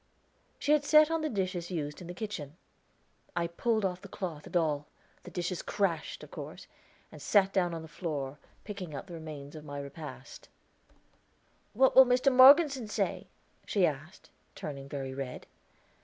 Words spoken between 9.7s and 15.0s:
repast. "What will Mr. Morgeson say?" she asked, turning